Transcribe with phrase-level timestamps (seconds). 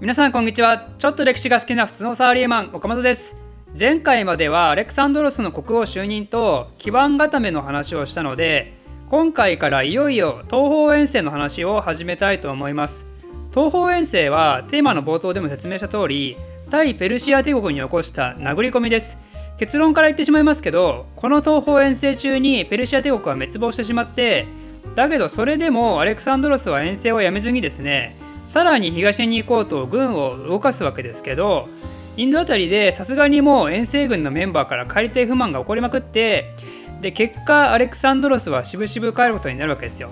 [0.00, 0.90] 皆さんこんにちは。
[0.98, 3.34] ちょっと歴史が好きな普通のサラリーマン岡本です。
[3.76, 8.74] 前回まではアレクサンドロスの国王就任と基盤固めの話をしたので
[9.10, 13.06] 今回からいよいよ東方遠征の話を始めたいと思います。
[13.50, 16.36] 東方遠征はテーマの冒頭でも説明した通り
[16.70, 19.18] 対ペルシア帝国に起こした殴り込みです。
[19.58, 24.46] 結論から言ってしまいますけどこの東方遠征中にペルシア帝国は滅亡してしまって
[24.94, 28.16] だけどそれでもアレクサンドロスは遠征をやめずにですね
[28.48, 31.68] さらに東に行こうと軍を動かすわけですけど
[32.16, 36.56] インド辺りでさすがにもう遠征軍のメンバーから帰り手不満が起こりまくって
[37.02, 40.10] で結果アレクサンドロスはしぶしぶ帰ることになるわけですよ。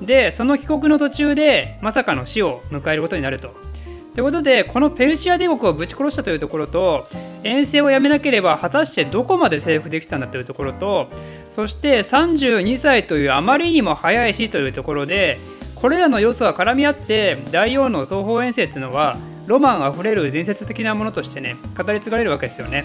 [0.00, 3.54] でその帰国の途中でまさかの死を迎えることになると。
[4.14, 7.06] ということでこのペルシア帝国をぶち殺したというところと
[7.44, 11.08] 遠征をやめなければ果たしてどこまで征服できたんだというところと
[11.50, 15.38] そして32歳というあまりにも早い死というところで
[15.76, 19.16] これらの要素は絡み合って大王の東方遠征っていうのは
[19.46, 22.84] ロマンあふれる伝説的なものとしてね語り継がれるわけですよね。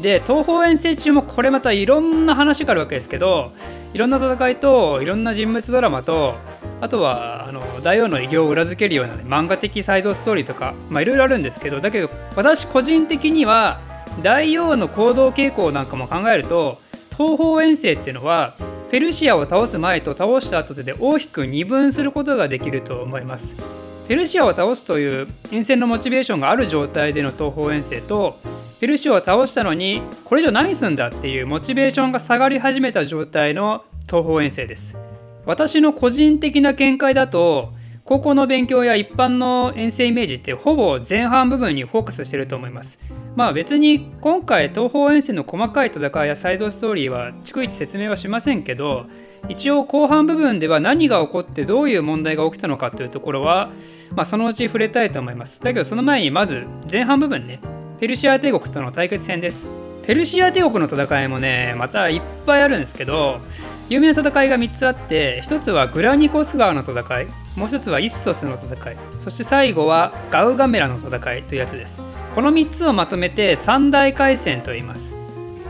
[0.00, 3.52] で東方遠征中もこれまたいろんな話があるわけですけど
[3.94, 6.34] いろんな戦いといろんな人物ドラマと
[6.82, 13.80] あとはあの大王の偉業を裏付けるような、ね、漫画的サイドストーリーとかいろいろあるんですけどだけど私個人的には
[14.22, 16.78] 大王の行動傾向なんかも考えると
[17.16, 18.54] 東方遠征っていうのは
[18.90, 23.56] ペルシアを倒す前と倒した後で大きく二分することができると思います。
[24.06, 28.38] ペルシアを倒すという遠征のモチベーションがある状態での東方遠征と
[28.78, 34.96] ペルシアを倒したのにこれ以上何すんだっていうモチベーションが下がり始めた状態の東方遠征です。
[35.46, 37.72] 私の個人的な見解だと
[38.06, 43.00] 高校の勉強や一般の遠征イメージってほぼ前半部分にフォーカスしてると思います。
[43.34, 49.06] まあ別に今回東方遠征の細かい戦いやサイドストーリーは逐一説明はしませんけど
[49.48, 53.70] 一応後半部分では何が起こってどういう問題が起きたのかというところは、
[54.14, 55.60] まあ、そのうち触れたいと思います。
[55.60, 57.60] だけどその前にまず前半部分ね
[57.98, 59.85] ペルシア帝国との対決戦です。
[60.06, 63.38] ペルシア帝国の戦いもねまたいっぱいあるんですけど
[63.88, 67.26] 有名な戦いが3つあって1つはグラニコス川の戦い
[67.56, 72.02] もう1つはイッソスの戦いそして最後はガウガメラの戦いというやつです。
[72.34, 75.16] この3つをまとめて三大海戦と言います。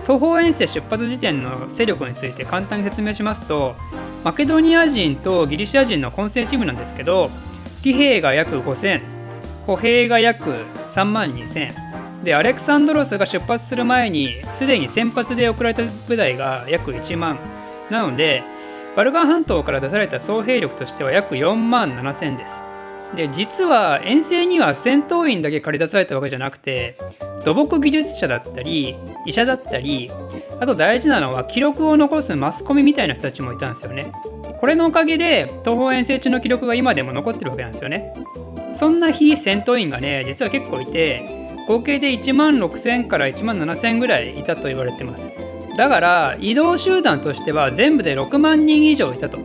[0.03, 3.75] 東方遠征出発時点の勢力について簡単に説明しますと
[4.23, 7.29] マケドニア人とギリシア人の混成チームなんですけど
[7.83, 9.01] 騎兵が約5000
[9.67, 10.51] 歩兵が約
[10.87, 11.86] 3万2000
[12.27, 17.39] でアレクサンドロスが出発する前にすでに先発で送られた部隊が約1万。
[17.89, 18.43] なので
[18.97, 22.63] バルガン半島から出された総兵力としては約4万7000です。
[23.15, 26.97] で実は遠征には戦闘員だけ駆り出されたわけじゃなくて
[27.45, 30.11] 土木技術者だったり医者だったり
[30.59, 34.11] あと大事なのは記録を残すマスコミみたいな人たちもいたんですよね。
[34.61, 38.13] これのおかげで東方遠征中の記録が今でも残ってるわけなんですよね。
[38.75, 41.36] そんな非戦闘員がね実は結構いて
[41.67, 45.31] 合計で1万6000から1万7000ぐらいいたと言われてます
[45.77, 49.39] だから移動集団としては全部で6万人以上いたと。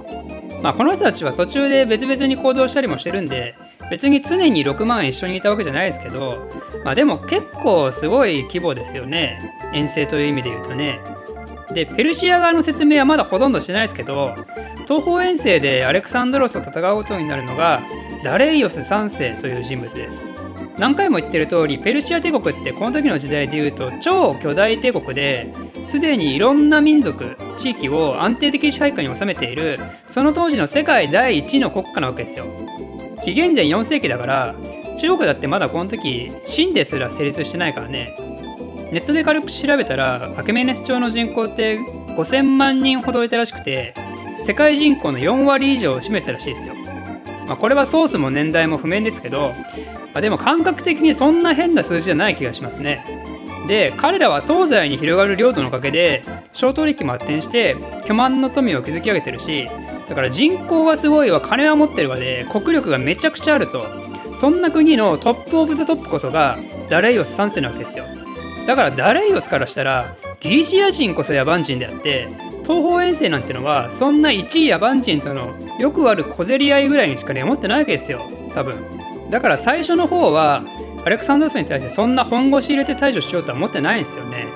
[0.63, 3.55] まあ、この人たちは途中で別々に行動したりもしてるんで
[3.89, 6.47] 別に常に6万一緒にいたわけじゃないですけど、
[6.85, 9.39] まあ、でも結構すごい規模ですよね
[9.73, 10.99] 遠征という意味で言うとね。
[11.73, 14.35] でペルシア側の説明はまだほとんどしてないですけど
[14.83, 17.81] 東方遠征でアレクサンドロスと戦うことになるのが
[18.23, 20.30] ダレイオス3世という人物です。
[20.81, 25.53] 何回も言ってる通りペルシア帝国ってこの時の時代でいうと超巨大帝国で
[25.85, 29.77] すでにいろんな民族地域を安定的支配下に収めている
[30.07, 32.45] その当時の世界第一の国家なわけですよ。
[33.23, 34.55] 紀元前4世紀だから
[34.97, 38.15] 中国だってまだこの時秦ですら成立してないからね。
[38.91, 43.93] ネットで軽く調べたらアケメネス朝の人口って5000万人ほどいたらしくて
[44.47, 46.73] 世界人口の4割以上を占めてたらしいですよ。
[47.47, 49.53] まあ、これはソースも年代も不明ですけど、
[50.13, 53.03] まあ、でも感覚的にそんな変な数字じゃない気がしますね。
[53.68, 57.75] で彼らは東西に広がる領土のおかげで商取引も発展して
[58.06, 59.69] 巨万の富を築き上げてるし
[60.09, 63.85] だから人口はすごいわ金は持ってるわで国力がめちゃくちゃあると
[64.35, 66.58] そんな国の top of the top こそが
[66.90, 68.05] ダレイオス3世なわけですよ
[68.66, 72.28] だからダレイオスからしたらギリシア人こそ野蛮人であって
[72.72, 78.22] 東方遠征なんてのはそんないち野蛮人とのよくある小競り合いぐらいにしかね思ってないわけですよ。
[78.53, 78.78] 多分。
[79.29, 80.64] だから最初の方は
[81.03, 84.47] アレクサンドロスに対してそんな本腰入れて対処しようとは思ってないんですよね。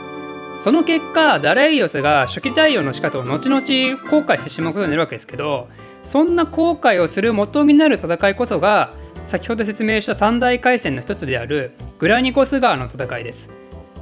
[0.62, 5.68] その結果ダレイオスが初期対応の仕方を後々後悔してしまうことになるわけですけど
[6.06, 8.94] そんな後悔をする元になる戦いこそが
[9.26, 13.50] 先ほど説明した三大海戦の一つであるグラニコス川の戦いです。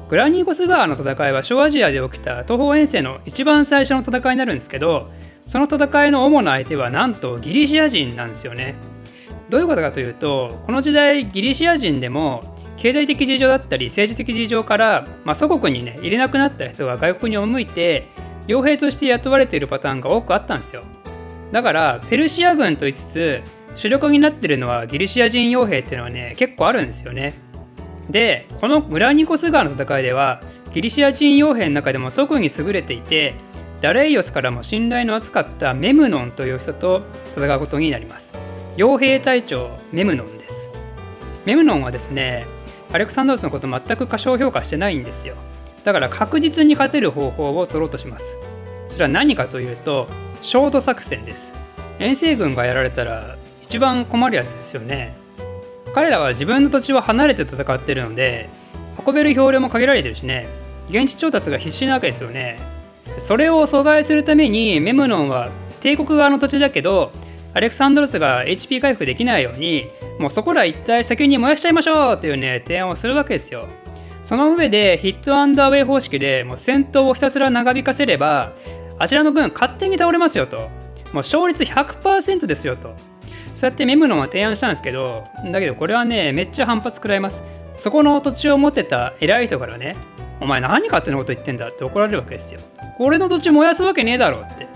[0.10, 5.10] グラニコス川の戦いは小アジアで起きた東方遠征の一番最初の戦いになるんですけど
[5.48, 8.76] その戦いの主な相手はなんとギリシア人なんですよね。
[9.50, 12.42] どういうことかというとこの時代ギリシア人でも
[12.78, 18.08] 経済的事情だったり政治的事情から、まあ、祖国にね入れなくなった人が外国に赴いて
[18.48, 20.84] 傭兵として雇われているパターンが多くあったんですよ。
[21.52, 23.42] だからペルシア軍と言いつつ
[23.76, 27.34] 主力になってるのはギリシア人傭兵っていうのはね結構あるんですよね。
[28.10, 30.42] でこのグラニコス川の戦いでは
[30.74, 33.36] ギリシア人傭兵の中でも特に優れていて
[33.82, 37.04] ダレイオスからも信頼の厚かったメムノンという人と
[37.36, 38.34] 戦うことになります。
[38.78, 40.70] 傭兵隊長メムノンです。
[41.46, 42.46] メムノンはですね
[42.92, 45.36] アレクサンドロスのこと全く過小評価してないんですよ。
[45.84, 48.38] だから確実に勝てる方法を取ろうとします。
[48.86, 50.08] それは何かというと
[50.42, 51.54] ショート作戦です。
[52.00, 55.14] 遠征軍がやられたら一番困るやつですよね。
[55.94, 58.50] 彼らは自分の土地を離れて戦ってるので
[59.06, 60.48] 運べる兵糧も限られてるしね。
[60.90, 62.58] 現地調達が必死なわけですよね。
[63.20, 65.50] それを阻害するためにメムノンは
[65.82, 67.12] 帝国側の土地だけど
[67.54, 69.86] アレクサンドロスが HP 回復できないように
[70.20, 73.68] もうそこら一体先に燃やしちゃいましょうっていうね提案をするわけですよ。
[74.24, 78.54] その上でヒットアンダーウェイ方式でもう戦闘をひたすら長引かせれば
[78.98, 80.58] あちらの軍勝手に倒れますよと。
[80.58, 80.70] もう
[81.18, 82.96] 勝率100%ですよと。
[83.54, 87.44] そうやってメムノンは提案したんですけどだけどこれはねめっちゃ反発食らいます。
[87.76, 89.96] そこの土地を持ってた偉い人からね
[90.40, 92.60] お前何勝手なこと言ってんだって怒られるわけですよ。
[93.00, 94.68] 俺の土地燃やすわけねえだろって。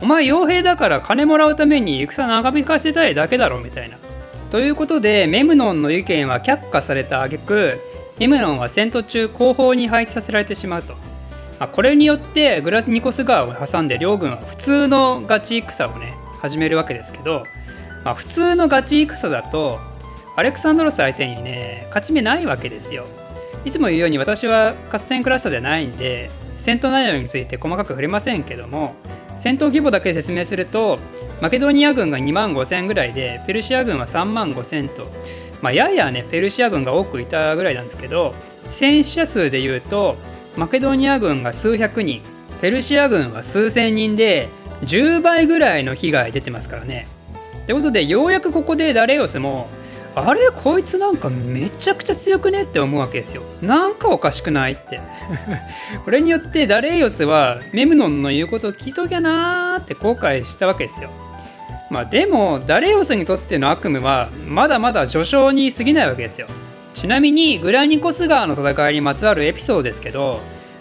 [0.00, 3.96] お前傭兵だから金もらうために戦長引かせたいだけだろみたいな。
[4.50, 7.80] ということでメムノンの意見は却下された挙句
[8.18, 10.94] メムノンは戦闘中後方に配置させられてしまうと、
[11.60, 17.44] まあ、これによってグラニコス川を挟んで両軍は普通のガチ戦をね始めるわけですけど、
[18.08, 19.78] まあ、普通のガチ戦だと
[20.34, 23.06] アレクサンドロス相手にね勝ち目ないわけですよ
[23.66, 28.94] いつも言うように私は合戦クラスターではないんで戦闘内容について細かく触れませんけども
[29.36, 30.98] 戦闘規模だけ説明すると
[31.42, 35.06] マケドニア軍が2万5000ぐらいでペルシア軍は3万5000と、
[35.60, 38.34] まあ、ややねペルシア軍が多くいたぐらいなんですけど
[38.70, 40.16] 戦死者数でいうと
[40.56, 42.22] マケドニア軍が数百人
[42.62, 44.48] ペルシア軍は数千人で
[44.80, 47.06] 10倍ぐらいの被害出てますからね。
[47.68, 49.68] ということでようやくここでダレオスも
[50.14, 53.42] あれこいつなんかめちゃくちゃ強くねって思うわけですよ。
[53.60, 55.02] なんかおかしくないって
[56.02, 61.10] これによってダレイオスはメムノンの言うことを聞いときゃなーって後悔したわけですよ。
[61.90, 66.46] まあ、でもダレイオスにとっての悪夢はまだまだ序章に過ぎないわけですよ
[66.92, 70.40] ちなみにグラニコス川の戦いにまつわるエピソードですけど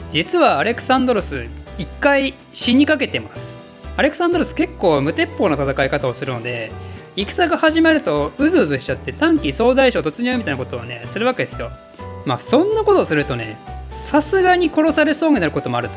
[0.10, 1.46] 実はアレクサンドロス
[1.78, 3.57] 一回死にかけてます
[3.98, 6.72] アレクサンドロス結構無鉄砲な戦い方をするので
[7.16, 11.72] 戦が始まるとうずうずしちゃって短期総大将突入みたいなことをねするわけですよ。
[12.24, 13.58] まあそんなことをするとね
[13.90, 15.96] さすがに殺されそうになることもあると。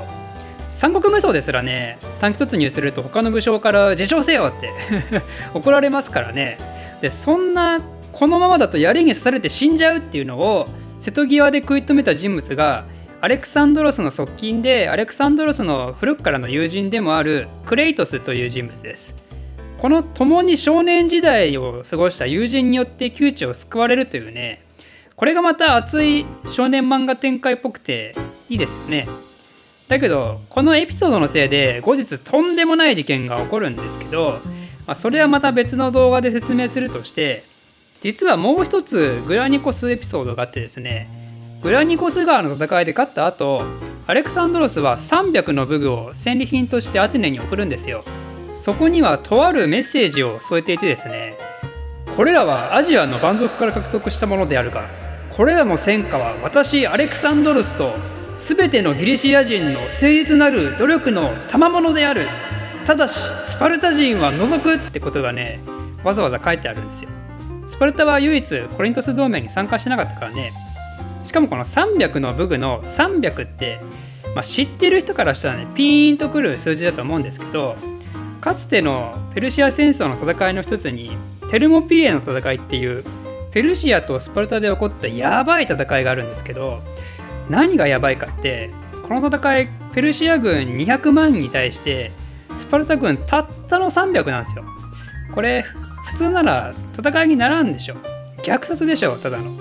[0.70, 4.72] 三国無双ですらね短期突入すると他の武将から自重せよって
[5.52, 6.58] 怒られますからね。
[7.02, 7.82] でそんな
[8.12, 10.68] このままだと槍に刺されて死んじゃうっていうのを
[11.00, 12.84] 瀬戸際で食い止めた人物が
[13.22, 19.14] アレクサンドロスの側近でアレクサンドロスの古くからの友人でもあるクレイトスという人物です。
[19.76, 24.62] この共に少年時代を過ごした友人によって窮地を救われるというね。
[25.16, 28.12] これがまた熱い少年漫画展開っぽくて
[28.48, 29.06] いいですよね。
[29.88, 34.38] だけどこのエピソードのせいで後日とんでもない事件が起こるんですけど、
[34.86, 37.44] まあ、それはまた別の動画で説明するとして
[38.00, 41.19] 実はもう一つグラニコスエピソードがあってですね
[41.62, 43.64] グラニコス川の戦いで勝った後
[44.06, 48.00] アレクサンドロスは300の武具を戦利品としてアテネに送るんですよ。
[48.54, 51.36] そこにはとあるメッセージを添えていてですね
[52.16, 54.88] これらはアジアの蛮族から獲得したものであるが
[55.30, 57.94] これらの戦果は私アレクサンドロスと
[58.36, 62.26] 全てのギリシア人の誠実なる努力の賜物である。
[62.86, 65.60] ただしスパルタ人は除くってことがね
[66.02, 67.10] わざわざ書いてあるんですよ。
[67.66, 70.52] スパルタは唯一コリントス同盟に参加してなかったからね。
[71.24, 73.80] しかもこの300の武具の300って、
[74.34, 77.76] まあ、知ってる人からしたらねピーンとくる数字だと思うんですけど
[78.40, 81.12] かつてのペルシア戦争の戦いの一つに
[81.50, 83.04] テルモピレの戦いっていう
[83.50, 86.80] ペルシアとスパルタで起こったやばい戦いがあるんですけど
[87.48, 88.70] 何がやばいかって
[89.06, 92.12] この戦いペルシア軍200万に対して
[92.56, 94.64] スパルタ軍たったの300なんですよ。
[95.34, 95.64] これ
[96.06, 97.96] 普通なら戦いにならんでしょ。
[98.42, 99.56] 虐殺でしょただの、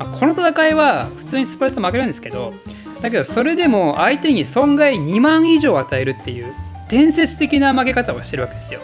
[0.00, 2.54] あ、この戦いは普通にスパルタ負けるんですけど
[3.00, 6.52] だけどそれでも相手に損害2万以上与えるっていう
[6.88, 8.80] 伝説的な負け方をしてるわけですよ。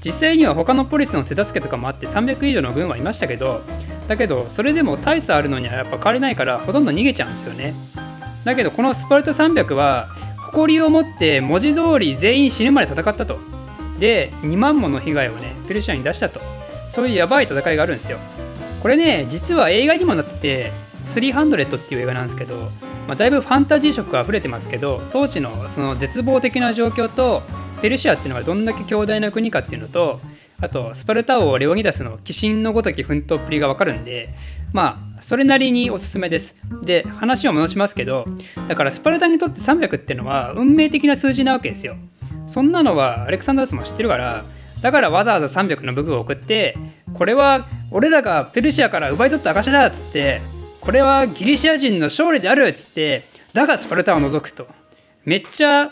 [0.00, 3.62] 実際には他のポリスの手助けとかもあって300以上の軍はいましたけど
[4.06, 7.74] だけどそれでも大差あるのにはやっぱ変わりないからほとんど逃げちゃうんですよね。
[8.44, 13.38] だけどこのスパルタ300は誇りを持って文字通り全員死ぬまで戦ったと。
[13.98, 16.40] で2万もの被害をねペルシアに出したと。
[16.90, 18.18] そういうやばい戦いがあるんですよ。
[18.82, 20.72] これね実は映画にもなってて
[21.06, 22.56] 300っていう映画なんですけど、
[23.06, 27.42] まあ、だいぶファンタジー色が溢れてますけど当時のその絶望的な状況と
[27.80, 30.20] ペルシアっていうのがどんだけ強大な国かっていうのと
[30.60, 34.34] あとスパルタ王レオニダスの鬼神のごとき奮闘っぷりがわかるんで
[34.72, 36.56] まあそれなりにおすすめです。
[36.82, 38.26] で話を戻しますけど
[38.66, 41.96] だからスパルタにとって300っていうのは運命的な数字なわけですよ。
[42.46, 44.44] そんなのはアレクサンドロスも知ってるから
[44.82, 46.76] だからわざわざ300の武具を送って
[47.14, 50.40] これは俺らがペルシアから奪い取った証だっつって
[50.80, 54.66] これはギリシア人の勝利であるっつってだがスパルタを除くと。
[55.24, 55.90] めっちゃ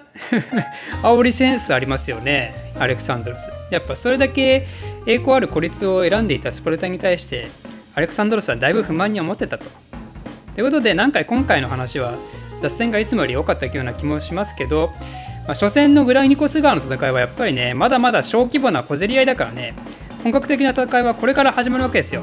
[1.03, 3.51] 煽りセンスありますよねアレクサンドロス。
[3.71, 4.67] やっぱそれだけ
[5.07, 7.49] 栄光ある孤立を選んでいたスパルタに対して
[7.95, 9.67] アレクサンドロスはだいぶ不満に思ってたと。
[10.55, 12.15] ということで何回今回の話は
[12.63, 14.91] 脱線がいつもより多かったような気もしますけど、
[15.47, 19.75] まあ、初戦のグライニコス川の戦いはやっぱりねまだまだ小規模な小競り合いだからね
[20.23, 22.23] 本格的な戦いはこれから始まるわけですよ。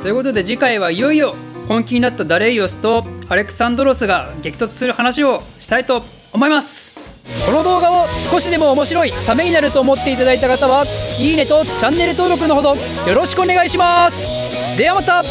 [0.00, 1.34] ということで次回はいよいよ
[1.68, 6.90] 本気になったダレイオスとアレクサンドロスが激突する話をしたいと思います。
[7.46, 10.84] この動画を少しでも面白いためになると思っていただいた方は
[11.18, 14.26] いいねとチャンネル登録のほどよろしくお願いします。
[14.76, 15.22] ではまた。